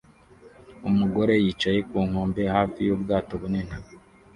[0.89, 3.73] Umugore yicaye ku nkombe hafi yubwato bunini